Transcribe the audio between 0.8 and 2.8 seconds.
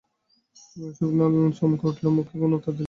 শোভনলাল চমকে উঠল, মুখে কোনো উত্তর এল না।